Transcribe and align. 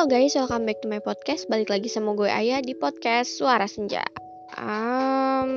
Halo 0.00 0.16
guys, 0.16 0.32
welcome 0.32 0.64
back 0.64 0.80
to 0.80 0.88
my 0.88 0.96
podcast. 0.96 1.44
Balik 1.52 1.68
lagi 1.68 1.92
sama 1.92 2.16
gue 2.16 2.24
Ayah 2.24 2.64
di 2.64 2.72
podcast 2.72 3.36
Suara 3.36 3.68
Senja. 3.68 4.00
Um, 4.56 5.52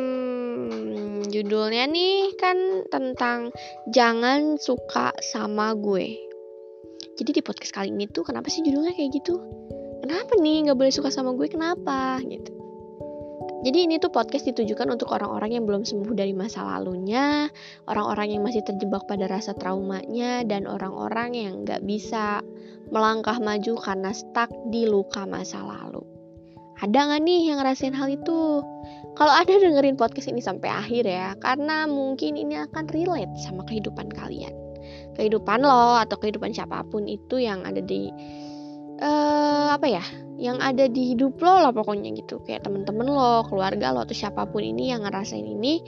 judulnya 1.31 1.87
nih 1.87 2.35
kan 2.35 2.83
tentang 2.91 3.55
jangan 3.87 4.59
suka 4.59 5.15
sama 5.23 5.71
gue. 5.79 6.19
Jadi 7.15 7.39
di 7.39 7.39
podcast 7.39 7.71
kali 7.71 7.95
ini 7.95 8.03
tuh 8.11 8.27
kenapa 8.27 8.51
sih 8.51 8.67
judulnya 8.67 8.91
kayak 8.91 9.15
gitu? 9.15 9.39
Kenapa 10.03 10.35
nih 10.35 10.67
nggak 10.67 10.75
boleh 10.75 10.91
suka 10.91 11.07
sama 11.07 11.31
gue? 11.39 11.47
Kenapa? 11.47 12.19
Gitu. 12.27 12.62
Jadi 13.63 13.87
ini 13.87 13.95
tuh 13.95 14.11
podcast 14.11 14.43
ditujukan 14.43 14.91
untuk 14.91 15.15
orang-orang 15.15 15.55
yang 15.55 15.63
belum 15.63 15.87
sembuh 15.87 16.11
dari 16.11 16.35
masa 16.35 16.67
lalunya, 16.67 17.47
orang-orang 17.87 18.35
yang 18.35 18.41
masih 18.43 18.59
terjebak 18.67 19.07
pada 19.07 19.31
rasa 19.31 19.55
traumanya, 19.55 20.43
dan 20.43 20.67
orang-orang 20.67 21.31
yang 21.31 21.53
nggak 21.63 21.79
bisa 21.87 22.43
melangkah 22.91 23.39
maju 23.39 23.79
karena 23.79 24.11
stuck 24.11 24.51
di 24.67 24.83
luka 24.83 25.23
masa 25.23 25.63
lalu. 25.63 26.03
Ada 26.83 27.07
nggak 27.07 27.21
nih 27.23 27.41
yang 27.47 27.63
ngerasain 27.63 27.95
hal 27.95 28.11
itu? 28.11 28.59
Kalau 29.15 29.31
ada 29.31 29.55
dengerin 29.55 29.95
podcast 29.95 30.27
ini 30.27 30.43
sampai 30.43 30.67
akhir 30.67 31.07
ya, 31.07 31.31
karena 31.39 31.87
mungkin 31.87 32.35
ini 32.35 32.59
akan 32.67 32.91
relate 32.91 33.31
sama 33.47 33.63
kehidupan 33.63 34.11
kalian. 34.11 34.51
Kehidupan 35.15 35.63
lo 35.63 35.95
atau 36.03 36.19
kehidupan 36.19 36.51
siapa 36.51 36.83
pun 36.91 37.07
itu 37.07 37.39
yang 37.39 37.63
ada 37.63 37.79
di 37.79 38.11
uh, 39.03 39.75
apa 39.75 39.87
ya? 39.91 40.03
Yang 40.39 40.57
ada 40.63 40.85
di 40.87 41.13
hidup 41.13 41.37
lo 41.43 41.59
lah 41.59 41.75
pokoknya 41.75 42.15
gitu. 42.15 42.39
Kayak 42.47 42.65
temen-temen 42.65 43.05
lo 43.11 43.43
keluarga 43.51 43.91
lo 43.91 44.07
atau 44.07 44.15
siapa 44.15 44.47
pun 44.47 44.63
ini 44.63 44.95
yang 44.95 45.03
ngerasain 45.03 45.43
ini 45.43 45.83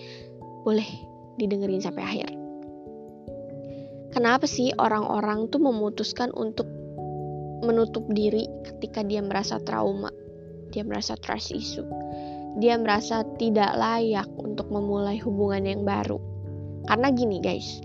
boleh 0.67 0.85
didengerin 1.39 1.79
sampai 1.79 2.03
akhir. 2.03 2.29
Kenapa 4.11 4.47
sih 4.47 4.71
orang-orang 4.75 5.51
tuh 5.51 5.59
memutuskan 5.59 6.31
untuk 6.35 6.67
menutup 7.63 8.03
diri 8.11 8.47
ketika 8.63 9.03
dia 9.03 9.19
merasa 9.23 9.59
trauma? 9.63 10.11
Dia 10.71 10.83
merasa 10.83 11.15
trust 11.19 11.51
issue 11.55 11.87
dia 12.55 12.79
merasa 12.79 13.27
tidak 13.35 13.75
layak 13.75 14.31
untuk 14.39 14.71
memulai 14.71 15.19
hubungan 15.19 15.67
yang 15.67 15.81
baru. 15.83 16.15
Karena 16.87 17.11
gini 17.11 17.43
guys 17.43 17.83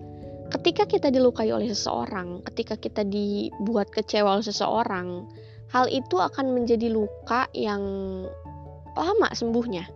ketika 0.51 0.85
kita 0.85 1.09
dilukai 1.15 1.55
oleh 1.55 1.71
seseorang, 1.71 2.43
ketika 2.53 2.75
kita 2.75 3.07
dibuat 3.07 3.89
kecewa 3.95 4.39
oleh 4.39 4.47
seseorang, 4.47 5.31
hal 5.71 5.87
itu 5.87 6.19
akan 6.19 6.53
menjadi 6.53 6.91
luka 6.91 7.47
yang 7.55 7.83
lama 8.99 9.29
sembuhnya. 9.31 9.87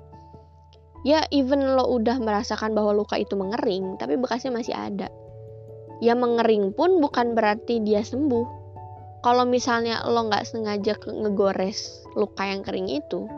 Ya, 1.04 1.26
even 1.28 1.76
lo 1.76 1.84
udah 2.00 2.16
merasakan 2.16 2.72
bahwa 2.72 2.96
luka 2.96 3.20
itu 3.20 3.36
mengering, 3.36 4.00
tapi 4.00 4.16
bekasnya 4.16 4.54
masih 4.56 4.72
ada. 4.72 5.12
Ya 6.00 6.16
mengering 6.16 6.72
pun 6.72 7.02
bukan 7.02 7.36
berarti 7.36 7.84
dia 7.84 8.00
sembuh. 8.00 8.64
Kalau 9.20 9.44
misalnya 9.44 10.00
lo 10.08 10.24
nggak 10.30 10.48
sengaja 10.48 10.96
ngegores 11.04 12.08
luka 12.16 12.48
yang 12.48 12.64
kering 12.64 12.88
itu, 12.88 13.28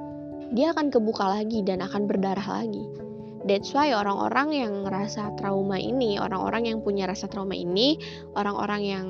dia 0.54 0.70
akan 0.70 0.94
kebuka 0.94 1.26
lagi 1.26 1.66
dan 1.66 1.82
akan 1.82 2.06
berdarah 2.06 2.62
lagi. 2.62 3.05
That's 3.46 3.70
why 3.70 3.94
orang-orang 3.94 4.58
yang 4.58 4.72
ngerasa 4.82 5.38
trauma 5.38 5.78
ini, 5.78 6.18
orang-orang 6.18 6.66
yang 6.66 6.78
punya 6.82 7.06
rasa 7.06 7.30
trauma 7.30 7.54
ini, 7.54 7.94
orang-orang 8.34 8.82
yang 8.82 9.06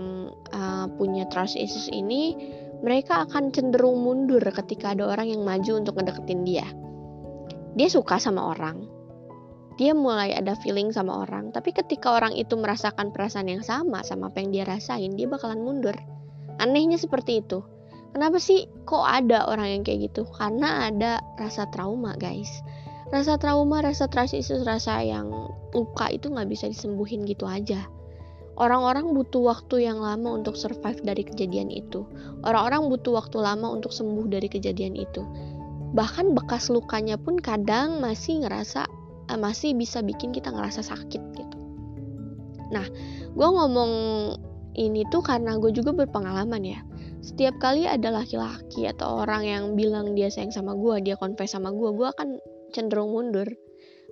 uh, 0.53 0.93
punya 1.01 1.25
trust 1.33 1.57
issues 1.57 1.89
ini, 1.89 2.37
mereka 2.85 3.25
akan 3.25 3.49
cenderung 3.49 4.05
mundur 4.05 4.45
ketika 4.45 4.93
ada 4.93 5.09
orang 5.09 5.33
yang 5.33 5.41
maju 5.41 5.81
untuk 5.81 5.97
ngedeketin 5.97 6.45
dia. 6.45 6.69
Dia 7.81 7.89
suka 7.89 8.21
sama 8.21 8.53
orang, 8.53 8.85
dia 9.81 9.97
mulai 9.97 10.37
ada 10.37 10.53
feeling 10.61 10.93
sama 10.93 11.25
orang, 11.25 11.49
tapi 11.57 11.73
ketika 11.73 12.13
orang 12.13 12.37
itu 12.37 12.61
merasakan 12.61 13.17
perasaan 13.17 13.49
yang 13.49 13.65
sama 13.65 14.05
sama 14.05 14.29
apa 14.29 14.45
yang 14.45 14.53
dia 14.53 14.65
rasain, 14.69 15.17
dia 15.17 15.33
bakalan 15.33 15.65
mundur. 15.65 15.97
Anehnya 16.61 17.01
seperti 17.01 17.41
itu. 17.41 17.65
Kenapa 18.13 18.37
sih 18.37 18.69
kok 18.85 19.05
ada 19.05 19.49
orang 19.49 19.81
yang 19.81 19.83
kayak 19.85 20.13
gitu? 20.13 20.29
Karena 20.29 20.93
ada 20.93 21.25
rasa 21.41 21.69
trauma, 21.73 22.17
guys 22.21 22.49
rasa 23.15 23.39
trauma, 23.39 23.83
rasa 23.83 24.11
trust 24.11 24.35
issues, 24.35 24.67
rasa 24.67 24.99
yang 25.03 25.31
luka 25.75 26.11
itu 26.11 26.27
nggak 26.27 26.49
bisa 26.51 26.67
disembuhin 26.67 27.23
gitu 27.23 27.47
aja. 27.47 27.87
Orang-orang 28.57 29.13
butuh 29.13 29.53
waktu 29.53 29.85
yang 29.85 30.01
lama 30.01 30.41
untuk 30.41 30.57
survive 30.57 31.05
dari 31.05 31.23
kejadian 31.29 31.69
itu. 31.69 32.09
Orang-orang 32.41 32.89
butuh 32.89 33.21
waktu 33.21 33.37
lama 33.45 33.69
untuk 33.69 33.93
sembuh 33.93 34.33
dari 34.33 34.49
kejadian 34.49 34.97
itu. 34.97 35.21
Bahkan 35.93 36.33
bekas 36.33 36.73
lukanya 36.73 37.21
pun 37.21 37.37
kadang 37.37 38.01
masih 38.01 38.43
ngerasa 38.43 38.89
eh, 39.29 39.39
masih 39.39 39.77
bisa 39.77 40.01
bikin 40.01 40.33
kita 40.33 40.49
ngerasa 40.49 40.81
sakit 40.81 41.23
gitu. 41.37 41.57
Nah, 42.73 42.87
gue 43.37 43.49
ngomong 43.49 43.93
ini 44.77 45.05
tuh 45.13 45.21
karena 45.21 45.61
gue 45.61 45.71
juga 45.71 45.93
berpengalaman 45.93 46.65
ya. 46.65 46.81
Setiap 47.21 47.61
kali 47.61 47.85
ada 47.85 48.09
laki-laki 48.09 48.89
atau 48.89 49.21
orang 49.21 49.43
yang 49.45 49.65
bilang 49.77 50.17
dia 50.17 50.33
sayang 50.33 50.55
sama 50.55 50.73
gue, 50.75 51.05
dia 51.05 51.15
confess 51.21 51.53
sama 51.53 51.75
gue, 51.75 51.91
gue 51.93 52.09
akan 52.09 52.41
cenderung 52.73 53.13
mundur, 53.13 53.47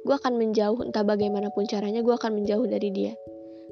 gue 0.05 0.15
akan 0.15 0.37
menjauh 0.37 0.85
entah 0.85 1.03
bagaimanapun 1.03 1.65
caranya 1.65 2.05
gue 2.05 2.15
akan 2.15 2.43
menjauh 2.43 2.69
dari 2.69 2.93
dia. 2.93 3.13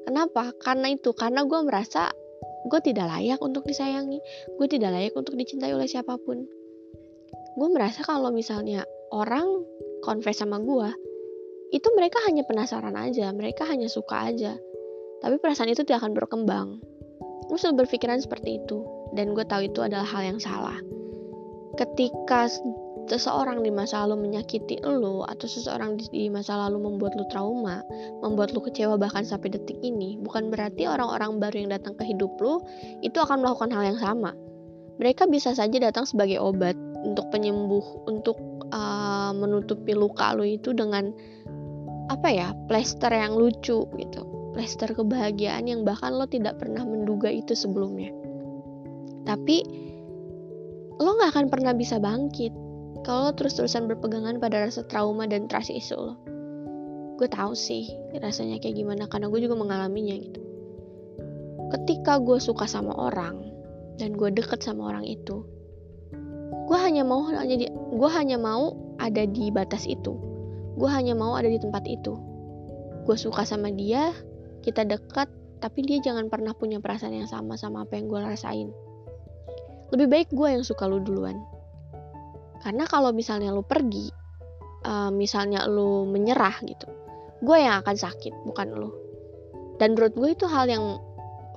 Kenapa? 0.09 0.51
Karena 0.59 0.91
itu, 0.91 1.13
karena 1.15 1.45
gue 1.47 1.61
merasa 1.63 2.11
gue 2.67 2.81
tidak 2.83 3.11
layak 3.11 3.41
untuk 3.43 3.67
disayangi, 3.67 4.19
gue 4.57 4.67
tidak 4.71 4.95
layak 4.95 5.15
untuk 5.19 5.35
dicintai 5.35 5.75
oleh 5.75 5.87
siapa 5.87 6.15
pun. 6.19 6.47
Gue 7.59 7.69
merasa 7.69 8.01
kalau 8.07 8.33
misalnya 8.33 8.87
orang 9.13 9.45
confess 10.01 10.41
sama 10.41 10.63
gue, 10.63 10.89
itu 11.73 11.89
mereka 11.97 12.23
hanya 12.29 12.45
penasaran 12.49 12.97
aja, 12.97 13.29
mereka 13.35 13.69
hanya 13.69 13.89
suka 13.91 14.31
aja. 14.31 14.57
Tapi 15.23 15.37
perasaan 15.39 15.71
itu 15.71 15.87
tidak 15.87 16.03
akan 16.03 16.13
berkembang. 16.17 16.69
Gue 17.47 17.59
selalu 17.61 17.87
berpikiran 17.87 18.19
seperti 18.19 18.63
itu, 18.63 18.83
dan 19.13 19.37
gue 19.37 19.45
tahu 19.45 19.69
itu 19.69 19.85
adalah 19.85 20.07
hal 20.09 20.23
yang 20.25 20.41
salah. 20.41 20.79
Ketika 21.77 22.49
seseorang 23.11 23.67
di 23.67 23.71
masa 23.75 24.07
lalu 24.07 24.29
menyakiti 24.29 24.79
lo 24.85 25.27
atau 25.27 25.47
seseorang 25.47 25.99
di, 25.99 26.31
masa 26.31 26.55
lalu 26.55 26.87
membuat 26.87 27.19
lo 27.19 27.27
trauma, 27.29 27.83
membuat 28.23 28.55
lo 28.55 28.63
kecewa 28.63 28.95
bahkan 29.01 29.27
sampai 29.27 29.51
detik 29.53 29.79
ini, 29.83 30.19
bukan 30.23 30.49
berarti 30.49 30.87
orang-orang 30.87 31.43
baru 31.43 31.57
yang 31.67 31.71
datang 31.75 31.95
ke 31.99 32.05
hidup 32.07 32.33
lo 32.39 32.63
itu 33.03 33.19
akan 33.19 33.43
melakukan 33.43 33.71
hal 33.75 33.85
yang 33.95 33.99
sama. 33.99 34.31
Mereka 35.03 35.27
bisa 35.27 35.57
saja 35.57 35.83
datang 35.83 36.07
sebagai 36.07 36.39
obat 36.39 36.79
untuk 37.03 37.27
penyembuh, 37.35 38.07
untuk 38.07 38.39
uh, 38.71 39.35
menutupi 39.35 39.97
luka 39.97 40.31
lo 40.37 40.47
itu 40.47 40.71
dengan 40.71 41.11
apa 42.11 42.29
ya, 42.29 42.55
plester 42.71 43.11
yang 43.11 43.35
lucu 43.35 43.89
gitu, 43.89 44.23
plester 44.55 44.93
kebahagiaan 44.95 45.67
yang 45.67 45.83
bahkan 45.83 46.15
lo 46.15 46.29
tidak 46.29 46.61
pernah 46.61 46.87
menduga 46.87 47.33
itu 47.33 47.57
sebelumnya. 47.57 48.15
Tapi 49.23 49.63
lo 51.03 51.19
gak 51.19 51.35
akan 51.35 51.47
pernah 51.51 51.73
bisa 51.75 51.99
bangkit 51.99 52.53
kalau 53.03 53.35
terus-terusan 53.35 53.91
berpegangan 53.91 54.39
pada 54.39 54.63
rasa 54.63 54.87
trauma 54.87 55.27
dan 55.27 55.51
trust 55.51 55.75
issue 55.75 55.99
lo. 55.99 56.15
Gue 57.19 57.27
tahu 57.27 57.55
sih 57.55 57.91
rasanya 58.19 58.63
kayak 58.63 58.79
gimana 58.79 59.05
karena 59.11 59.27
gue 59.27 59.41
juga 59.43 59.59
mengalaminya 59.59 60.15
gitu. 60.19 60.41
Ketika 61.75 62.23
gue 62.23 62.39
suka 62.39 62.67
sama 62.71 62.95
orang 62.95 63.43
dan 63.99 64.15
gue 64.15 64.31
deket 64.31 64.63
sama 64.63 64.95
orang 64.95 65.03
itu, 65.07 65.43
gue 66.71 66.79
hanya 66.79 67.03
mau 67.03 67.27
hanya 67.27 67.59
di, 67.59 67.67
gue 67.71 68.11
hanya 68.11 68.39
mau 68.39 68.79
ada 69.03 69.27
di 69.27 69.51
batas 69.51 69.83
itu. 69.87 70.15
Gue 70.79 70.89
hanya 70.89 71.19
mau 71.19 71.35
ada 71.35 71.51
di 71.51 71.59
tempat 71.59 71.85
itu. 71.91 72.15
Gue 73.03 73.19
suka 73.19 73.43
sama 73.43 73.75
dia, 73.75 74.15
kita 74.63 74.87
dekat, 74.87 75.27
tapi 75.59 75.83
dia 75.83 75.99
jangan 75.99 76.31
pernah 76.31 76.55
punya 76.55 76.79
perasaan 76.79 77.19
yang 77.19 77.29
sama 77.29 77.59
sama 77.59 77.83
apa 77.83 77.99
yang 77.99 78.07
gue 78.07 78.21
rasain. 78.23 78.69
Lebih 79.91 80.07
baik 80.09 80.29
gue 80.33 80.49
yang 80.49 80.65
suka 80.65 80.87
lu 80.89 81.03
duluan 81.03 81.37
karena 82.63 82.87
kalau 82.87 83.11
misalnya 83.11 83.51
lu 83.51 83.67
pergi, 83.67 84.07
uh, 84.87 85.11
misalnya 85.11 85.67
lu 85.67 86.07
menyerah 86.07 86.63
gitu, 86.63 86.87
gue 87.43 87.57
yang 87.59 87.83
akan 87.83 87.97
sakit, 87.99 88.31
bukan 88.47 88.71
lu. 88.71 88.91
Dan 89.83 89.99
menurut 89.99 90.15
gue 90.15 90.31
itu 90.31 90.47
hal 90.47 90.71
yang 90.71 91.03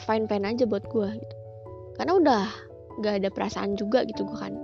fine-fine 0.02 0.50
aja 0.50 0.66
buat 0.66 0.82
gue 0.90 1.10
gitu. 1.14 1.36
Karena 1.96 2.18
udah 2.18 2.44
gak 3.06 3.22
ada 3.22 3.30
perasaan 3.30 3.78
juga 3.78 4.02
gitu 4.10 4.26
gue 4.26 4.38
kan. 4.38 4.58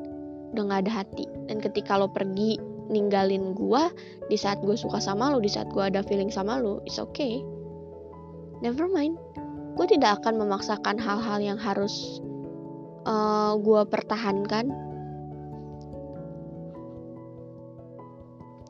Udah 0.57 0.63
gak 0.65 0.89
ada 0.89 1.05
hati. 1.05 1.29
Dan 1.45 1.61
ketika 1.61 1.95
lo 1.95 2.09
pergi 2.09 2.57
ninggalin 2.89 3.53
gue, 3.53 3.83
di 4.27 4.35
saat 4.35 4.59
gue 4.65 4.73
suka 4.73 4.97
sama 4.97 5.29
lo, 5.29 5.37
di 5.37 5.47
saat 5.47 5.69
gue 5.69 5.83
ada 5.85 6.01
feeling 6.01 6.33
sama 6.33 6.57
lo, 6.57 6.81
it's 6.89 6.97
okay. 6.97 7.45
Never 8.65 8.89
mind. 8.89 9.15
Gue 9.77 9.85
tidak 9.87 10.25
akan 10.25 10.41
memaksakan 10.41 10.97
hal-hal 10.97 11.39
yang 11.39 11.59
harus 11.61 12.19
uh, 13.05 13.55
gue 13.61 13.81
pertahankan 13.87 14.90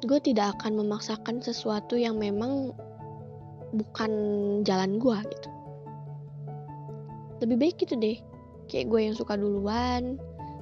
gue 0.06 0.19
tidak 0.21 0.57
akan 0.57 0.81
memaksakan 0.81 1.42
sesuatu 1.42 1.94
yang 1.94 2.18
memang 2.18 2.74
bukan 3.74 4.12
jalan 4.65 4.98
gue 4.98 5.18
gitu. 5.30 5.50
Lebih 7.45 7.57
baik 7.57 7.75
gitu 7.86 7.94
deh. 7.98 8.18
Kayak 8.69 8.86
gue 8.89 9.00
yang 9.12 9.15
suka 9.18 9.36
duluan 9.36 10.18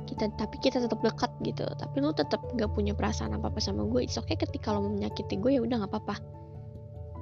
kita 0.10 0.26
tapi 0.42 0.58
kita 0.60 0.82
tetap 0.82 1.00
dekat 1.06 1.32
gitu. 1.46 1.64
Tapi 1.64 1.96
lu 2.02 2.12
tetap 2.12 2.42
gak 2.58 2.72
punya 2.74 2.98
perasaan 2.98 3.38
apa 3.38 3.54
apa 3.54 3.60
sama 3.62 3.86
gue 3.86 4.04
it's 4.04 4.18
okay 4.18 4.36
ketika 4.36 4.74
lo 4.74 4.84
menyakiti 4.90 5.38
gue 5.38 5.60
ya 5.60 5.62
udah 5.64 5.86
nggak 5.86 5.92
apa-apa. 5.94 6.16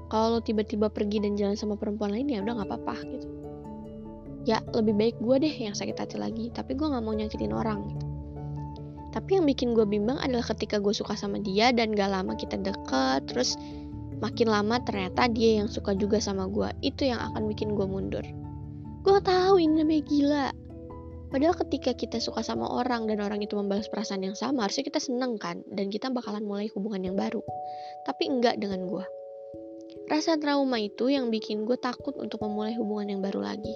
Kalau 0.08 0.28
lo 0.36 0.40
tiba-tiba 0.40 0.88
pergi 0.88 1.20
dan 1.20 1.36
jalan 1.36 1.60
sama 1.60 1.76
perempuan 1.76 2.16
lain 2.16 2.32
ya 2.32 2.40
udah 2.40 2.64
nggak 2.64 2.70
apa-apa 2.72 2.96
gitu. 3.12 3.28
Ya 4.48 4.64
lebih 4.72 4.96
baik 4.96 5.16
gue 5.20 5.36
deh 5.44 5.52
yang 5.52 5.76
sakit 5.76 6.00
hati 6.00 6.16
lagi. 6.16 6.48
Tapi 6.56 6.80
gue 6.80 6.88
nggak 6.88 7.04
mau 7.04 7.12
nyakitin 7.12 7.52
orang 7.52 7.84
gitu 7.92 8.07
tapi 9.16 9.40
yang 9.40 9.46
bikin 9.48 9.72
gue 9.74 9.86
bimbang 9.88 10.20
adalah 10.20 10.44
ketika 10.56 10.82
gue 10.82 10.92
suka 10.92 11.16
sama 11.16 11.40
dia 11.40 11.72
dan 11.72 11.96
gak 11.96 12.12
lama 12.12 12.34
kita 12.36 12.60
deket 12.60 13.28
terus 13.30 13.56
makin 14.18 14.50
lama 14.50 14.82
ternyata 14.82 15.30
dia 15.30 15.62
yang 15.62 15.70
suka 15.70 15.94
juga 15.94 16.18
sama 16.18 16.50
gue 16.50 16.70
itu 16.82 17.08
yang 17.08 17.22
akan 17.32 17.48
bikin 17.48 17.78
gue 17.78 17.86
mundur 17.86 18.26
gue 19.06 19.20
tahu 19.24 19.56
ini 19.62 19.84
namanya 19.84 20.04
gila 20.06 20.48
Padahal 21.28 21.60
ketika 21.60 21.92
kita 21.92 22.24
suka 22.24 22.40
sama 22.40 22.64
orang 22.64 23.04
dan 23.12 23.20
orang 23.20 23.44
itu 23.44 23.60
membalas 23.60 23.92
perasaan 23.92 24.24
yang 24.24 24.38
sama, 24.38 24.64
harusnya 24.64 24.88
kita 24.88 25.04
seneng 25.04 25.36
kan, 25.36 25.60
dan 25.68 25.92
kita 25.92 26.08
bakalan 26.08 26.48
mulai 26.48 26.72
hubungan 26.72 27.04
yang 27.04 27.20
baru. 27.20 27.44
Tapi 28.08 28.32
enggak 28.32 28.64
dengan 28.64 28.88
gue. 28.88 29.04
Rasa 30.08 30.40
trauma 30.40 30.80
itu 30.80 31.12
yang 31.12 31.28
bikin 31.28 31.68
gue 31.68 31.76
takut 31.76 32.16
untuk 32.16 32.40
memulai 32.48 32.80
hubungan 32.80 33.12
yang 33.12 33.20
baru 33.20 33.44
lagi. 33.44 33.76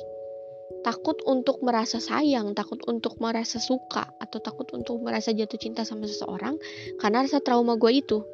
Takut 0.81 1.21
untuk 1.29 1.61
merasa 1.61 2.01
sayang, 2.01 2.57
takut 2.57 2.81
untuk 2.89 3.21
merasa 3.21 3.61
suka, 3.61 4.09
atau 4.17 4.41
takut 4.41 4.65
untuk 4.73 4.97
merasa 5.05 5.29
jatuh 5.29 5.61
cinta 5.61 5.85
sama 5.85 6.09
seseorang 6.09 6.57
karena 6.97 7.21
rasa 7.21 7.37
trauma 7.37 7.77
gue 7.77 8.01
itu. 8.01 8.25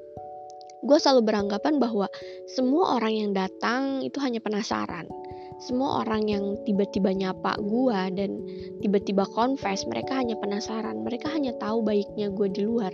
Gue 0.79 0.95
selalu 0.95 1.27
beranggapan 1.27 1.75
bahwa 1.81 2.07
semua 2.47 2.95
orang 2.95 3.13
yang 3.19 3.31
datang 3.35 3.99
itu 3.99 4.15
hanya 4.23 4.39
penasaran. 4.39 5.11
Semua 5.59 6.05
orang 6.05 6.29
yang 6.29 6.55
tiba-tiba 6.63 7.11
nyapa 7.11 7.59
gue 7.59 7.99
dan 8.15 8.31
tiba-tiba 8.79 9.27
confess 9.33 9.83
mereka 9.89 10.15
hanya 10.15 10.39
penasaran. 10.39 11.03
Mereka 11.03 11.27
hanya 11.33 11.51
tahu 11.59 11.83
baiknya 11.83 12.31
gue 12.31 12.47
di 12.47 12.63
luar. 12.63 12.93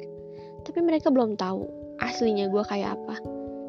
Tapi 0.63 0.79
mereka 0.81 1.11
belum 1.11 1.37
tahu 1.37 1.67
aslinya 2.01 2.49
gue 2.49 2.63
kayak 2.65 2.97
apa. 2.97 3.21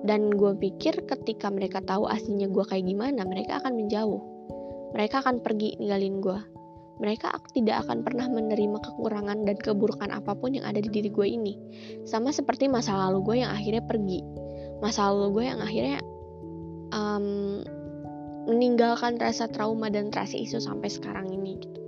Dan 0.06 0.32
gue 0.32 0.56
pikir 0.56 1.04
ketika 1.04 1.52
mereka 1.52 1.84
tahu 1.84 2.08
aslinya 2.08 2.48
gue 2.48 2.64
kayak 2.64 2.86
gimana 2.86 3.26
mereka 3.26 3.60
akan 3.60 3.76
menjauh 3.76 4.33
mereka 4.94 5.20
akan 5.20 5.42
pergi 5.42 5.76
ninggalin 5.82 6.22
gue 6.22 6.38
mereka 7.02 7.34
tidak 7.50 7.86
akan 7.86 8.06
pernah 8.06 8.30
menerima 8.30 8.78
kekurangan 8.78 9.42
dan 9.42 9.56
keburukan 9.58 10.14
apa 10.14 10.38
pun 10.38 10.54
yang 10.54 10.66
ada 10.66 10.78
di 10.78 10.90
diri 10.90 11.10
gue 11.10 11.26
ini. 11.26 11.54
Sama 12.06 12.30
seperti 12.30 12.70
masa 12.70 12.94
lalu 12.94 13.18
gue 13.26 13.36
yang 13.42 13.50
akhirnya 13.50 13.82
pergi. 13.82 14.22
Masa 14.78 15.10
lalu 15.10 15.42
gue 15.42 15.44
yang 15.50 15.58
akhirnya 15.58 15.98
um, 16.94 17.26
meninggalkan 18.46 19.18
rasa 19.18 19.50
trauma 19.50 19.90
dan 19.90 20.14
rasa 20.14 20.38
isu 20.38 20.62
sampai 20.62 20.86
sekarang 20.86 21.34
ini 21.34 21.58
gitu. 21.58 21.80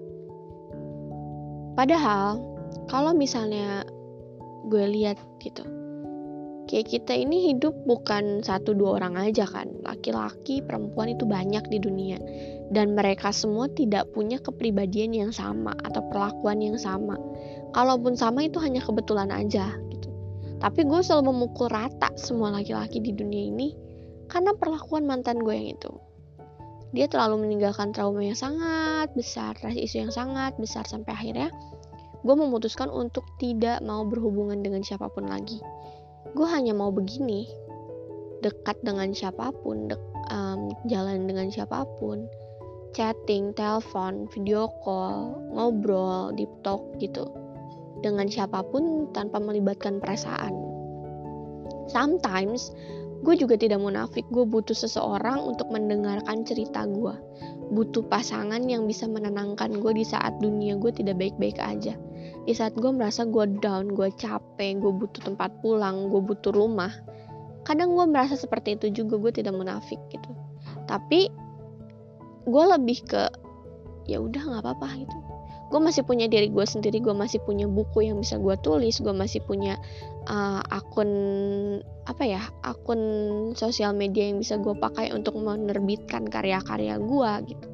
Padahal 1.78 2.40
kalau 2.90 3.14
misalnya 3.14 3.86
gue 4.66 4.84
lihat 4.90 5.20
gitu, 5.38 5.62
kayak 6.66 6.90
kita 6.90 7.14
ini 7.14 7.54
hidup 7.54 7.72
bukan 7.86 8.42
satu 8.42 8.74
dua 8.74 9.02
orang 9.02 9.16
aja 9.18 9.46
kan, 9.46 9.70
laki-laki 9.86 10.62
perempuan 10.62 11.14
itu 11.14 11.22
banyak 11.26 11.62
di 11.70 11.78
dunia 11.78 12.18
dan 12.74 12.98
mereka 12.98 13.30
semua 13.30 13.70
tidak 13.72 14.10
punya 14.12 14.42
kepribadian 14.42 15.14
yang 15.14 15.30
sama 15.30 15.72
atau 15.86 16.02
perlakuan 16.10 16.58
yang 16.58 16.78
sama. 16.78 17.14
Kalaupun 17.74 18.18
sama 18.18 18.46
itu 18.46 18.58
hanya 18.58 18.82
kebetulan 18.82 19.30
aja 19.30 19.74
gitu. 19.90 20.10
Tapi 20.58 20.82
gue 20.82 21.00
selalu 21.02 21.30
memukul 21.30 21.70
rata 21.70 22.10
semua 22.18 22.50
laki-laki 22.50 22.98
di 22.98 23.14
dunia 23.14 23.50
ini 23.52 23.68
karena 24.26 24.50
perlakuan 24.56 25.06
mantan 25.06 25.38
gue 25.38 25.54
yang 25.54 25.78
itu 25.78 25.92
dia 26.96 27.10
terlalu 27.12 27.44
meninggalkan 27.44 27.92
trauma 27.92 28.24
yang 28.24 28.38
sangat 28.38 29.12
besar, 29.12 29.52
rasa 29.60 29.76
isu 29.76 30.06
yang 30.06 30.12
sangat 30.14 30.56
besar 30.56 30.88
sampai 30.88 31.12
akhirnya 31.12 31.48
gue 32.24 32.34
memutuskan 32.34 32.88
untuk 32.88 33.22
tidak 33.36 33.84
mau 33.84 34.02
berhubungan 34.08 34.64
dengan 34.64 34.80
siapa 34.80 35.06
pun 35.12 35.28
lagi. 35.28 35.60
Gue 36.36 36.44
hanya 36.52 36.76
mau 36.76 36.92
begini, 36.92 37.48
dekat 38.44 38.76
dengan 38.84 39.08
siapa 39.16 39.56
pun, 39.64 39.88
dek, 39.88 39.96
um, 40.28 40.68
jalan 40.84 41.24
dengan 41.24 41.48
siapa 41.48 41.88
pun, 41.96 42.28
chatting, 42.92 43.56
telepon, 43.56 44.28
video 44.28 44.68
call, 44.84 45.32
ngobrol, 45.56 46.36
deep 46.36 46.52
talk 46.60 46.84
gitu, 47.00 47.24
dengan 48.04 48.28
siapa 48.28 48.60
pun 48.68 49.08
tanpa 49.16 49.40
melibatkan 49.40 49.96
perasaan. 49.96 50.52
Sometimes 51.88 52.68
gue 53.26 53.34
juga 53.34 53.58
tidak 53.58 53.82
munafik. 53.82 54.22
Gue 54.30 54.46
butuh 54.46 54.78
seseorang 54.78 55.42
untuk 55.42 55.66
mendengarkan 55.74 56.46
cerita 56.46 56.86
gue 56.86 57.14
butuh 57.66 58.06
pasangan 58.06 58.62
yang 58.70 58.86
bisa 58.86 59.10
menenangkan 59.10 59.82
gue 59.82 59.92
di 59.98 60.06
saat 60.06 60.38
dunia 60.38 60.78
gue 60.78 60.94
tidak 60.94 61.18
baik-baik 61.18 61.58
aja. 61.58 61.98
Di 62.46 62.54
saat 62.54 62.78
gue 62.78 62.90
merasa 62.94 63.26
gue 63.26 63.58
down 63.58 63.90
gue 63.90 64.06
capek 64.14 64.78
gue 64.78 64.92
butuh 64.94 65.22
tempat 65.26 65.50
pulang 65.58 66.06
gue 66.06 66.22
butuh 66.22 66.54
rumah. 66.54 66.94
Kadang 67.66 67.98
gue 67.98 68.06
merasa 68.06 68.38
seperti 68.38 68.78
itu 68.78 69.02
juga 69.02 69.18
gue 69.18 69.42
tidak 69.42 69.58
munafik 69.58 69.98
gitu. 70.14 70.30
Tapi 70.86 71.26
gue 72.46 72.64
lebih 72.78 73.02
ke 73.02 73.26
ya 74.06 74.22
udah 74.22 74.38
nggak 74.38 74.62
apa-apa 74.62 75.02
gitu 75.02 75.25
gue 75.66 75.80
masih 75.82 76.06
punya 76.06 76.30
diri 76.30 76.46
gue 76.46 76.62
sendiri 76.62 77.02
gue 77.02 77.10
masih 77.10 77.42
punya 77.42 77.66
buku 77.66 78.06
yang 78.06 78.22
bisa 78.22 78.38
gue 78.38 78.54
tulis 78.62 79.02
gue 79.02 79.10
masih 79.10 79.42
punya 79.42 79.74
uh, 80.30 80.62
akun 80.70 81.10
apa 82.06 82.22
ya 82.22 82.42
akun 82.62 83.00
sosial 83.58 83.94
media 83.94 84.30
yang 84.30 84.38
bisa 84.38 84.58
gue 84.62 84.74
pakai 84.78 85.10
untuk 85.10 85.38
menerbitkan 85.38 86.26
karya-karya 86.30 86.98
gue 87.02 87.32
gitu. 87.50 87.66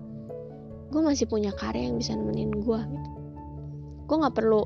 Gue 0.92 1.00
masih 1.04 1.28
punya 1.28 1.52
karya 1.52 1.88
yang 1.88 2.00
bisa 2.00 2.16
nemenin 2.16 2.52
gue 2.64 2.80
gitu. 2.80 3.10
Gue 4.08 4.16
nggak 4.20 4.36
perlu 4.36 4.64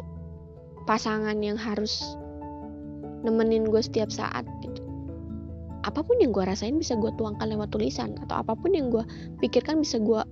pasangan 0.86 1.38
yang 1.42 1.58
harus 1.58 2.14
nemenin 3.26 3.66
gue 3.66 3.82
setiap 3.82 4.10
saat 4.10 4.46
gitu. 4.62 4.82
Apa 5.82 6.02
pun 6.02 6.18
yang 6.18 6.34
gue 6.34 6.42
rasain 6.46 6.78
bisa 6.78 6.98
gue 6.98 7.10
tuangkan 7.18 7.46
lewat 7.46 7.70
tulisan 7.74 8.14
atau 8.22 8.42
apa 8.42 8.54
pun 8.58 8.74
yang 8.74 8.90
gue 8.90 9.02
pikirkan 9.42 9.82
bisa 9.82 9.98
gue 10.02 10.22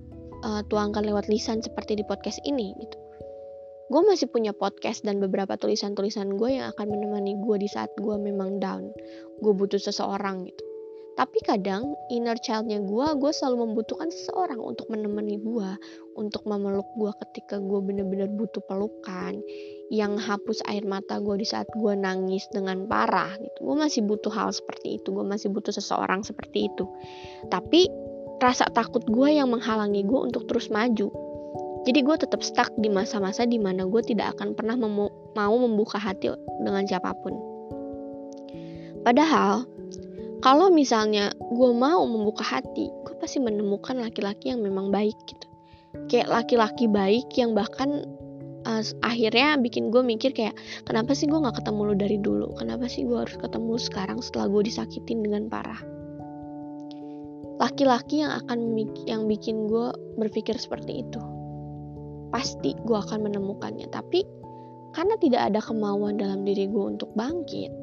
uh, 0.45 0.61
tuangkan 0.69 1.01
lewat 1.01 1.25
lisan 1.27 1.65
seperti 1.65 1.97
di 1.97 2.05
podcast 2.05 2.37
ini 2.45 2.77
gitu. 2.77 2.97
Gue 3.85 4.01
masih 4.01 4.29
punya 4.29 4.49
podcast 4.49 5.05
dan 5.05 5.21
beberapa 5.21 5.57
tulisan-tulisan 5.57 6.37
gue 6.41 6.57
yang 6.57 6.73
akan 6.73 6.89
menemani 6.89 7.37
gue 7.37 7.57
di 7.61 7.69
saat 7.69 7.93
gue 8.01 8.17
memang 8.17 8.57
down. 8.57 8.89
Gue 9.41 9.53
butuh 9.53 9.77
seseorang 9.77 10.49
gitu. 10.49 10.65
Tapi 11.15 11.39
kadang 11.47 11.95
inner 12.11 12.35
childnya 12.35 12.83
gue, 12.83 13.07
gue 13.15 13.31
selalu 13.31 13.71
membutuhkan 13.71 14.11
seseorang 14.11 14.59
untuk 14.59 14.91
menemani 14.91 15.39
gue, 15.39 15.69
untuk 16.19 16.43
memeluk 16.43 16.91
gue 16.99 17.07
ketika 17.23 17.55
gue 17.55 17.79
bener-bener 17.79 18.27
butuh 18.27 18.59
pelukan, 18.67 19.39
yang 19.87 20.19
hapus 20.19 20.59
air 20.67 20.83
mata 20.83 21.23
gue 21.23 21.39
di 21.39 21.47
saat 21.47 21.71
gue 21.71 21.93
nangis 21.95 22.51
dengan 22.51 22.83
parah 22.83 23.31
gitu. 23.39 23.59
Gue 23.63 23.75
masih 23.79 24.03
butuh 24.03 24.33
hal 24.33 24.51
seperti 24.51 24.99
itu, 24.99 25.15
gue 25.15 25.23
masih 25.23 25.55
butuh 25.55 25.71
seseorang 25.71 26.19
seperti 26.19 26.67
itu. 26.67 26.83
Tapi 27.47 27.87
rasa 28.39 28.67
takut 28.71 29.03
gue 29.07 29.29
yang 29.35 29.51
menghalangi 29.51 30.03
gue 30.03 30.19
untuk 30.19 30.47
terus 30.49 30.67
maju. 30.67 31.11
Jadi 31.85 31.99
gue 32.01 32.15
tetap 32.17 32.41
stuck 32.41 32.73
di 32.81 32.89
masa-masa 32.89 33.45
di 33.45 33.61
mana 33.61 33.85
gue 33.85 34.01
tidak 34.01 34.37
akan 34.37 34.57
pernah 34.57 34.73
memu 34.73 35.07
mau 35.37 35.55
membuka 35.55 36.01
hati 36.01 36.33
dengan 36.63 36.83
siapa 36.89 37.13
pun. 37.21 37.37
Padahal, 39.05 39.69
kalau 40.41 40.73
misalnya 40.73 41.29
gue 41.37 41.71
mau 41.77 42.01
membuka 42.09 42.41
hati, 42.41 42.89
gue 43.05 43.15
pasti 43.21 43.37
menemukan 43.37 44.01
laki-laki 44.01 44.49
yang 44.49 44.65
memang 44.65 44.89
baik 44.89 45.13
gitu. 45.29 45.45
Kayak 46.09 46.33
laki-laki 46.41 46.89
baik 46.89 47.29
yang 47.37 47.53
bahkan 47.53 48.03
uh, 48.65 48.81
akhirnya 49.05 49.61
bikin 49.61 49.93
gue 49.93 50.01
mikir 50.01 50.33
kayak 50.33 50.57
kenapa 50.89 51.13
sih 51.13 51.29
gue 51.29 51.37
gak 51.37 51.61
ketemu 51.61 51.81
lu 51.85 51.95
dari 51.95 52.17
dulu? 52.17 52.47
Kenapa 52.57 52.89
sih 52.89 53.05
gue 53.05 53.15
harus 53.15 53.37
ketemu 53.37 53.77
sekarang 53.77 54.19
setelah 54.25 54.49
gue 54.49 54.61
disakitin 54.65 55.21
dengan 55.21 55.47
parah? 55.47 55.94
Laki-laki 57.65 58.21
yang 58.21 58.29
akan 58.45 58.77
yang 59.09 59.25
bikin 59.25 59.65
gue 59.65 59.89
berpikir 60.21 60.53
seperti 60.53 61.01
itu. 61.01 61.17
Pasti 62.29 62.77
gue 62.77 62.93
akan 62.93 63.25
menemukannya 63.25 63.89
tapi 63.89 64.21
karena 64.93 65.17
tidak 65.17 65.49
ada 65.49 65.59
kemauan 65.65 66.21
dalam 66.21 66.45
diri 66.45 66.69
gue 66.69 66.85
untuk 66.85 67.09
bangkit 67.17 67.73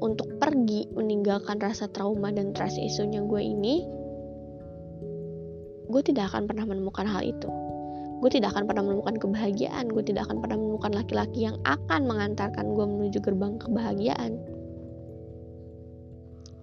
untuk 0.00 0.24
pergi 0.40 0.88
meninggalkan 0.96 1.60
rasa 1.60 1.84
trauma 1.92 2.32
dan 2.32 2.56
rasa 2.56 2.80
isunya 2.80 3.20
gue 3.20 3.42
ini 3.44 3.84
gue 5.92 6.02
tidak 6.06 6.32
akan 6.32 6.48
pernah 6.48 6.64
menemukan 6.64 7.04
hal 7.04 7.20
itu. 7.20 7.50
Gue 8.24 8.28
tidak 8.32 8.56
akan 8.56 8.64
pernah 8.68 8.88
menemukan 8.88 9.20
kebahagiaan 9.20 9.92
gue 9.92 10.00
tidak 10.00 10.32
akan 10.32 10.40
pernah 10.40 10.56
menemukan 10.56 10.96
laki-laki 10.96 11.44
yang 11.44 11.60
akan 11.68 12.08
mengantarkan 12.08 12.72
gue 12.72 12.86
menuju 12.88 13.20
gerbang 13.20 13.60
kebahagiaan. 13.60 14.40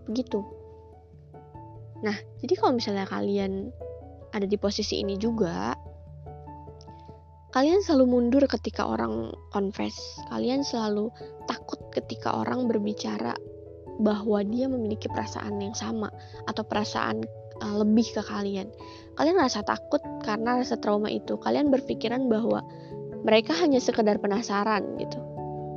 Begitu 0.10 0.57
Nah, 2.06 2.18
jadi 2.44 2.54
kalau 2.58 2.78
misalnya 2.78 3.10
kalian 3.10 3.74
ada 4.36 4.46
di 4.46 4.58
posisi 4.60 5.02
ini 5.02 5.18
juga, 5.18 5.74
kalian 7.56 7.82
selalu 7.82 8.06
mundur 8.06 8.44
ketika 8.46 8.86
orang 8.86 9.34
confess. 9.50 9.96
Kalian 10.30 10.62
selalu 10.62 11.10
takut 11.50 11.80
ketika 11.96 12.38
orang 12.38 12.70
berbicara 12.70 13.34
bahwa 13.98 14.46
dia 14.46 14.70
memiliki 14.70 15.10
perasaan 15.10 15.58
yang 15.58 15.74
sama 15.74 16.14
atau 16.46 16.62
perasaan 16.62 17.26
uh, 17.66 17.76
lebih 17.82 18.14
ke 18.14 18.22
kalian. 18.22 18.70
Kalian 19.18 19.42
rasa 19.42 19.66
takut 19.66 20.02
karena 20.22 20.62
rasa 20.62 20.78
trauma 20.78 21.10
itu. 21.10 21.42
Kalian 21.42 21.74
berpikiran 21.74 22.30
bahwa 22.30 22.62
mereka 23.26 23.58
hanya 23.58 23.82
sekedar 23.82 24.22
penasaran 24.22 25.02
gitu. 25.02 25.18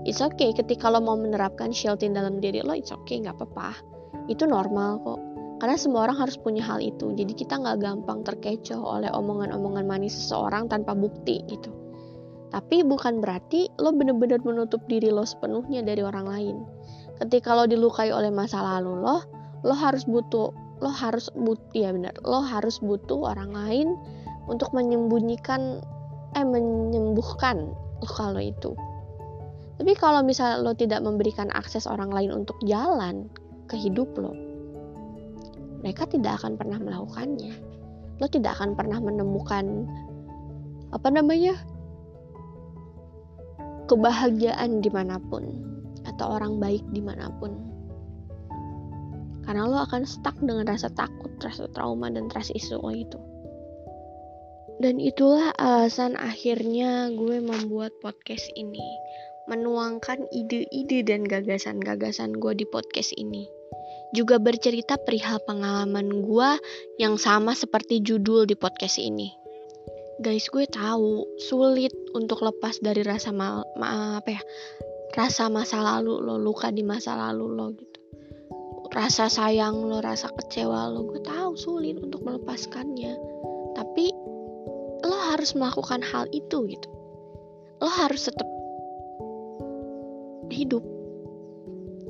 It's 0.04 0.20
okay 0.20 0.52
ketika 0.56 0.88
lo 0.88 1.00
mau 1.00 1.16
menerapkan 1.16 1.72
shielding 1.72 2.16
dalam 2.16 2.40
diri 2.40 2.64
lo, 2.64 2.72
it's 2.72 2.92
okay, 2.92 3.20
nggak 3.20 3.36
apa-apa. 3.36 3.76
Itu 4.28 4.48
normal 4.48 5.00
kok 5.04 5.20
karena 5.60 5.76
semua 5.76 6.08
orang 6.08 6.16
harus 6.16 6.40
punya 6.40 6.64
hal 6.64 6.80
itu. 6.80 7.12
Jadi 7.12 7.36
kita 7.36 7.60
nggak 7.60 7.84
gampang 7.84 8.24
terkecoh 8.24 8.80
oleh 8.80 9.12
omongan-omongan 9.12 9.84
manis 9.84 10.16
seseorang 10.16 10.72
tanpa 10.72 10.96
bukti 10.96 11.44
gitu. 11.52 11.68
Tapi 12.50 12.82
bukan 12.82 13.20
berarti 13.20 13.68
lo 13.78 13.92
bener-bener 13.92 14.40
menutup 14.40 14.82
diri 14.88 15.12
lo 15.12 15.22
sepenuhnya 15.22 15.84
dari 15.84 16.00
orang 16.00 16.26
lain. 16.26 16.56
Ketika 17.20 17.52
lo 17.52 17.68
dilukai 17.68 18.08
oleh 18.08 18.32
masa 18.32 18.64
lalu 18.64 19.04
lo 19.04 19.20
lo 19.60 19.76
harus 19.76 20.08
butuh 20.08 20.48
lo 20.80 20.88
harus 20.88 21.28
butuh 21.36 21.76
ya 21.76 21.92
benar 21.92 22.16
lo 22.24 22.40
harus 22.40 22.80
butuh 22.80 23.36
orang 23.36 23.52
lain 23.52 23.92
untuk 24.48 24.72
menyembunyikan 24.72 25.84
eh 26.32 26.46
menyembuhkan 26.48 27.68
luka 28.00 28.32
lo 28.32 28.40
itu. 28.40 28.72
Tapi 29.76 29.92
kalau 30.00 30.24
misalnya 30.24 30.64
lo 30.64 30.72
tidak 30.72 31.04
memberikan 31.04 31.52
akses 31.52 31.84
orang 31.84 32.08
lain 32.08 32.32
untuk 32.32 32.56
jalan 32.64 33.28
ke 33.68 33.76
hidup 33.76 34.08
lo 34.16 34.49
mereka 35.80 36.04
tidak 36.08 36.40
akan 36.40 36.56
pernah 36.60 36.78
melakukannya 36.80 37.52
lo 38.20 38.26
tidak 38.28 38.60
akan 38.60 38.76
pernah 38.76 39.00
menemukan 39.00 39.88
apa 40.92 41.08
namanya 41.08 41.56
kebahagiaan 43.88 44.84
di 44.84 44.90
mana 44.92 45.16
pun 45.18 45.44
atau 46.04 46.36
orang 46.36 46.60
baik 46.60 46.84
di 46.92 47.00
mana 47.00 47.32
pun 47.40 47.56
karena 49.48 49.66
lo 49.66 49.82
akan 49.82 50.06
stuck 50.06 50.36
dengan 50.38 50.68
rasa 50.68 50.92
takut, 50.94 51.32
rasa 51.42 51.66
trauma, 51.74 52.06
dan 52.06 52.30
trust 52.30 52.54
isu 52.54 52.78
lo 52.78 52.94
itu. 52.94 53.18
Dan 54.78 55.02
itulah 55.02 55.50
alasan 55.58 56.14
akhirnya 56.14 57.10
gue 57.10 57.42
membuat 57.42 57.90
podcast 57.98 58.46
ini. 58.54 58.86
Menuangkan 59.50 60.30
ide-ide 60.30 61.02
dan 61.02 61.26
gagasan-gagasan 61.26 62.38
gue 62.38 62.62
di 62.62 62.66
podcast 62.70 63.10
ini 63.18 63.50
juga 64.10 64.42
bercerita 64.42 64.98
perihal 64.98 65.38
pengalaman 65.46 66.22
gue 66.22 66.50
yang 66.98 67.14
sama 67.14 67.54
seperti 67.54 68.02
judul 68.02 68.46
di 68.46 68.58
podcast 68.58 68.98
ini. 68.98 69.30
Guys, 70.20 70.52
gue 70.52 70.68
tahu 70.68 71.24
sulit 71.40 71.94
untuk 72.12 72.44
lepas 72.44 72.76
dari 72.84 73.00
rasa 73.00 73.32
mal, 73.32 73.64
ma, 73.80 74.20
apa 74.20 74.36
ya, 74.36 74.42
rasa 75.16 75.48
masa 75.48 75.80
lalu 75.80 76.20
lo, 76.20 76.36
luka 76.36 76.68
di 76.68 76.84
masa 76.84 77.16
lalu 77.16 77.46
lo 77.48 77.66
gitu. 77.72 77.98
Rasa 78.90 79.30
sayang 79.30 79.80
lo, 79.86 80.02
rasa 80.04 80.28
kecewa 80.34 80.92
lo, 80.92 81.08
gue 81.08 81.24
tahu 81.24 81.56
sulit 81.56 81.96
untuk 82.02 82.20
melepaskannya. 82.26 83.16
Tapi 83.78 84.06
lo 85.06 85.16
harus 85.32 85.56
melakukan 85.56 86.04
hal 86.04 86.28
itu 86.36 86.68
gitu. 86.68 86.88
Lo 87.80 87.88
harus 87.88 88.28
tetap 88.28 88.44
hidup 90.52 90.84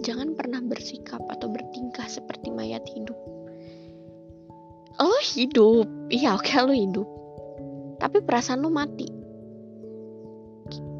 jangan 0.01 0.33
pernah 0.33 0.61
bersikap 0.65 1.21
atau 1.29 1.49
bertingkah 1.53 2.09
seperti 2.09 2.49
mayat 2.49 2.85
hidup. 2.89 3.17
Lo 5.01 5.17
hidup, 5.25 5.89
iya 6.13 6.37
oke 6.37 6.53
lo 6.61 6.75
hidup. 6.77 7.09
Tapi 8.01 8.21
perasaan 8.25 8.65
lo 8.65 8.73
mati. 8.73 9.09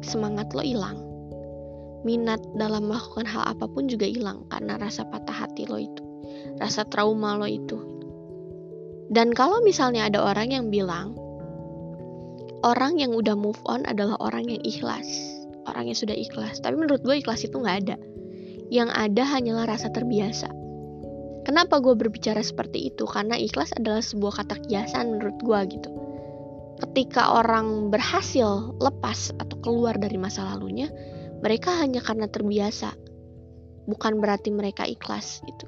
Semangat 0.01 0.53
lo 0.53 0.61
hilang. 0.61 0.97
Minat 2.01 2.41
dalam 2.57 2.89
melakukan 2.89 3.29
hal 3.29 3.45
apa 3.45 3.69
pun 3.69 3.85
juga 3.85 4.09
hilang 4.09 4.49
karena 4.49 4.77
rasa 4.81 5.05
patah 5.05 5.45
hati 5.45 5.69
lo 5.69 5.77
itu. 5.77 6.01
Rasa 6.57 6.85
trauma 6.89 7.37
lo 7.37 7.45
itu. 7.45 7.77
Dan 9.13 9.35
kalau 9.37 9.61
misalnya 9.61 10.09
ada 10.09 10.23
orang 10.23 10.49
yang 10.49 10.65
bilang, 10.73 11.13
orang 12.65 12.97
yang 12.97 13.13
udah 13.13 13.37
move 13.37 13.59
on 13.69 13.85
adalah 13.85 14.17
orang 14.17 14.49
yang 14.49 14.61
ikhlas. 14.65 15.05
Orang 15.69 15.93
yang 15.93 15.97
sudah 15.97 16.17
ikhlas. 16.17 16.57
Tapi 16.57 16.73
menurut 16.73 17.05
gue 17.05 17.21
ikhlas 17.21 17.45
itu 17.45 17.53
nggak 17.53 17.77
ada 17.85 17.95
yang 18.71 18.87
ada 18.87 19.27
hanyalah 19.27 19.67
rasa 19.67 19.91
terbiasa. 19.91 20.47
Kenapa 21.43 21.83
gue 21.83 21.91
berbicara 21.91 22.39
seperti 22.39 22.87
itu? 22.87 23.03
Karena 23.03 23.35
ikhlas 23.35 23.75
adalah 23.75 23.99
sebuah 23.99 24.41
kata 24.41 24.63
kiasan 24.63 25.19
menurut 25.19 25.37
gue 25.43 25.59
gitu. 25.75 25.89
Ketika 26.79 27.35
orang 27.35 27.91
berhasil 27.91 28.71
lepas 28.79 29.35
atau 29.35 29.59
keluar 29.59 29.99
dari 29.99 30.15
masa 30.15 30.47
lalunya, 30.47 30.87
mereka 31.43 31.75
hanya 31.83 31.99
karena 31.99 32.31
terbiasa. 32.31 32.95
Bukan 33.91 34.23
berarti 34.23 34.55
mereka 34.55 34.87
ikhlas 34.87 35.43
gitu. 35.43 35.67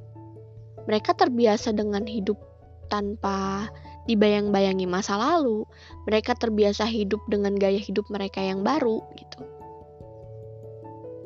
Mereka 0.87 1.19
terbiasa 1.19 1.75
dengan 1.75 2.07
hidup 2.07 2.39
tanpa 2.87 3.67
dibayang-bayangi 4.07 4.87
masa 4.87 5.19
lalu. 5.19 5.67
Mereka 6.07 6.39
terbiasa 6.39 6.87
hidup 6.87 7.19
dengan 7.27 7.59
gaya 7.59 7.81
hidup 7.81 8.07
mereka 8.07 8.39
yang 8.39 8.63
baru 8.63 9.03
gitu. 9.19 9.43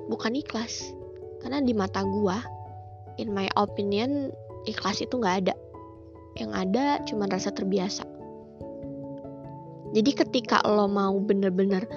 Bukan 0.07 0.33
ikhlas 0.39 0.96
karena 1.47 1.63
di 1.63 1.71
mata 1.71 2.03
gua 2.03 2.43
in 3.15 3.31
my 3.31 3.47
opinion 3.55 4.35
ikhlas 4.67 4.99
itu 4.99 5.15
nggak 5.15 5.47
ada 5.47 5.55
yang 6.35 6.51
ada 6.51 6.99
cuma 7.07 7.23
rasa 7.23 7.55
terbiasa 7.55 8.03
jadi 9.95 10.11
ketika 10.11 10.59
lo 10.67 10.91
mau 10.91 11.15
bener-bener 11.23 11.87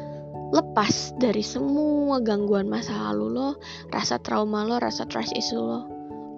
lepas 0.55 1.19
dari 1.19 1.43
semua 1.43 2.23
gangguan 2.23 2.71
masa 2.71 2.95
lalu 3.11 3.35
lo, 3.35 3.49
rasa 3.91 4.23
trauma 4.23 4.67
lo, 4.67 4.79
rasa 4.79 5.03
trust 5.07 5.35
issue 5.35 5.59
lo, 5.59 5.87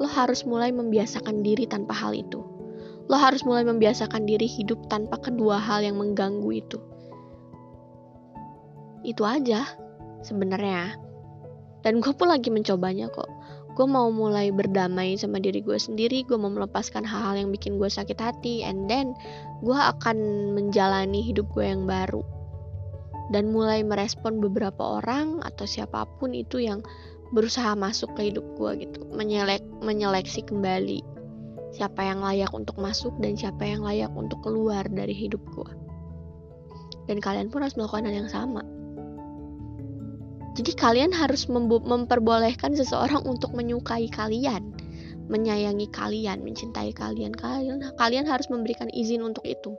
lo 0.00 0.08
harus 0.08 0.44
mulai 0.48 0.72
membiasakan 0.72 1.40
diri 1.40 1.64
tanpa 1.64 1.96
hal 1.96 2.12
itu. 2.16 2.40
Lo 3.08 3.16
harus 3.16 3.44
mulai 3.44 3.64
membiasakan 3.64 4.24
diri 4.28 4.44
hidup 4.48 4.88
tanpa 4.88 5.20
kedua 5.20 5.60
hal 5.60 5.84
yang 5.84 5.96
mengganggu 5.96 6.50
itu. 6.52 6.78
Itu 9.04 9.24
aja 9.24 9.64
sebenarnya 10.24 10.96
dan 11.82 12.02
gue 12.02 12.12
pun 12.14 12.30
lagi 12.30 12.48
mencobanya 12.50 13.10
kok. 13.10 13.28
Gue 13.72 13.88
mau 13.88 14.12
mulai 14.12 14.52
berdamai 14.52 15.16
sama 15.16 15.40
diri 15.40 15.64
gue 15.64 15.78
sendiri 15.80 16.28
gue 16.28 16.36
mau 16.36 16.52
melepaskan 16.52 17.08
hal-hal 17.08 17.46
yang 17.46 17.50
bikin 17.50 17.80
gue 17.80 17.88
sakit 17.88 18.20
hati 18.20 18.60
and 18.62 18.84
then 18.84 19.16
gue 19.64 19.74
akan 19.74 20.16
menjalani 20.52 21.24
hidup 21.24 21.48
gue 21.56 21.64
yang 21.64 21.88
baru. 21.88 22.20
Dan 23.32 23.48
mulai 23.48 23.80
merespon 23.80 24.44
beberapa 24.44 25.00
orang 25.00 25.40
atau 25.40 25.64
siapa 25.64 26.04
pun 26.20 26.36
itu 26.36 26.60
yang 26.60 26.84
berusaha 27.32 27.72
masuk 27.72 28.12
ke 28.12 28.28
hidup 28.28 28.44
gue 28.60 28.84
gitu. 28.84 29.08
Menyelek 29.08 29.64
menyeleksi 29.80 30.44
kembali 30.44 31.00
siapa 31.72 32.04
yang 32.04 32.20
layak 32.20 32.52
untuk 32.52 32.76
masuk 32.76 33.16
dan 33.24 33.32
siapa 33.32 33.64
yang 33.64 33.80
layak 33.80 34.12
untuk 34.12 34.44
keluar 34.44 34.84
dari 34.92 35.16
hidup 35.16 35.40
gue 35.56 35.72
dan 37.10 37.18
kalian 37.18 37.50
pun 37.50 37.64
harus 37.64 37.74
melakukan 37.74 38.06
hal 38.06 38.14
yang 38.24 38.30
sama 38.30 38.62
jadi 40.52 40.72
kalian 40.76 41.16
harus 41.16 41.48
memperbolehkan 41.48 42.76
seseorang 42.76 43.24
untuk 43.24 43.56
menyukai 43.56 44.04
kalian, 44.12 44.76
menyayangi 45.32 45.88
kalian, 45.88 46.44
mencintai 46.44 46.92
kalian. 46.92 47.32
Kalian 47.32 47.80
kalian 47.96 48.28
harus 48.28 48.52
memberikan 48.52 48.92
izin 48.92 49.24
untuk 49.24 49.48
itu. 49.48 49.72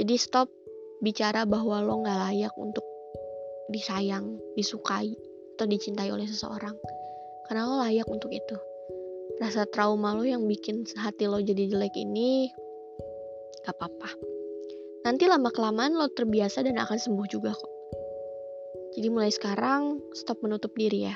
Jadi 0.00 0.16
stop 0.16 0.48
bicara 1.04 1.44
bahwa 1.44 1.84
lo 1.84 2.00
nggak 2.00 2.18
layak 2.24 2.54
untuk 2.56 2.86
disayang, 3.68 4.40
disukai, 4.56 5.12
atau 5.58 5.66
dicintai 5.68 6.08
oleh 6.08 6.24
seseorang. 6.24 6.72
Karena 7.44 7.68
lo 7.68 7.84
layak 7.84 8.08
untuk 8.08 8.32
itu. 8.32 8.56
Rasa 9.44 9.68
trauma 9.68 10.16
lo 10.16 10.24
yang 10.24 10.48
bikin 10.48 10.88
hati 10.96 11.28
lo 11.28 11.36
jadi 11.36 11.68
jelek 11.68 11.94
ini 12.00 12.48
gak 13.62 13.76
apa-apa. 13.76 14.10
Nanti 15.04 15.28
lama 15.28 15.52
kelamaan 15.52 15.94
lo 15.94 16.08
terbiasa 16.08 16.64
dan 16.64 16.80
akan 16.80 16.96
sembuh 16.96 17.28
juga 17.28 17.52
kok. 17.52 17.77
Jadi 18.98 19.14
mulai 19.14 19.30
sekarang 19.30 20.02
stop 20.10 20.42
menutup 20.42 20.74
diri 20.74 21.06
ya. 21.06 21.14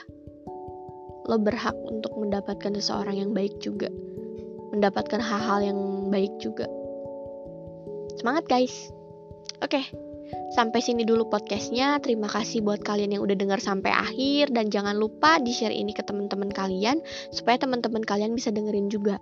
Lo 1.27 1.35
berhak 1.43 1.75
untuk 1.83 2.15
mendapatkan 2.15 2.79
seseorang 2.79 3.19
yang 3.19 3.31
baik 3.35 3.59
juga. 3.59 3.91
Mendapatkan 4.71 5.19
hal-hal 5.19 5.67
yang 5.67 5.79
baik 6.07 6.31
juga. 6.39 6.71
Semangat 8.23 8.47
guys. 8.47 8.95
Oke. 9.67 9.83
Sampai 10.55 10.79
sini 10.79 11.03
dulu 11.03 11.27
podcastnya. 11.27 11.99
Terima 11.99 12.31
kasih 12.31 12.63
buat 12.63 12.87
kalian 12.87 13.19
yang 13.19 13.23
udah 13.27 13.35
dengar 13.35 13.59
sampai 13.59 13.91
akhir 13.91 14.55
dan 14.55 14.71
jangan 14.71 14.95
lupa 14.95 15.43
di-share 15.43 15.75
ini 15.75 15.91
ke 15.91 16.07
teman-teman 16.07 16.55
kalian 16.55 17.03
supaya 17.35 17.59
teman-teman 17.59 18.07
kalian 18.07 18.39
bisa 18.39 18.55
dengerin 18.55 18.95
juga. 18.95 19.19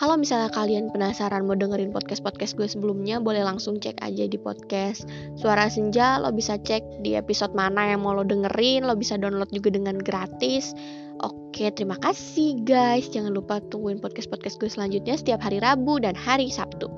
Kalau 0.00 0.16
misalnya 0.16 0.48
kalian 0.48 0.88
penasaran 0.88 1.44
mau 1.44 1.52
dengerin 1.52 1.92
podcast-podcast 1.92 2.56
gue 2.56 2.64
sebelumnya, 2.64 3.20
boleh 3.20 3.44
langsung 3.44 3.76
cek 3.76 4.00
aja 4.00 4.24
di 4.24 4.40
podcast 4.40 5.04
Suara 5.36 5.68
Senja. 5.68 6.16
Lo 6.16 6.32
bisa 6.32 6.56
cek 6.56 7.04
di 7.04 7.20
episode 7.20 7.52
mana 7.52 7.92
yang 7.92 8.00
mau 8.00 8.16
lo 8.16 8.24
dengerin. 8.24 8.88
Lo 8.88 8.96
bisa 8.96 9.20
download 9.20 9.52
juga 9.52 9.76
dengan 9.76 10.00
gratis. 10.00 10.72
Oke, 11.20 11.68
terima 11.76 12.00
kasih 12.00 12.64
guys. 12.64 13.12
Jangan 13.12 13.36
lupa 13.36 13.60
tungguin 13.68 14.00
podcast-podcast 14.00 14.56
gue 14.56 14.72
selanjutnya 14.72 15.20
setiap 15.20 15.44
hari 15.44 15.60
Rabu 15.60 16.00
dan 16.00 16.16
hari 16.16 16.48
Sabtu. 16.48 16.88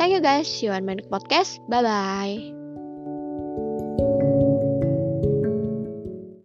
Thank 0.00 0.16
you 0.16 0.24
guys. 0.24 0.48
See 0.48 0.64
you 0.64 0.72
on 0.72 0.88
my 0.88 0.96
podcast. 1.12 1.60
Bye-bye. 1.68 2.55